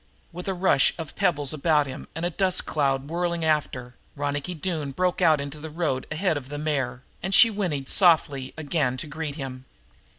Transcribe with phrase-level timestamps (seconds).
[0.31, 4.89] With a rush of pebbles about him and a dust cloud whirling after, Ronicky Doone
[4.89, 9.05] broke out into the road ahead of the mare, and she whinnied softly again to
[9.05, 9.65] greet him.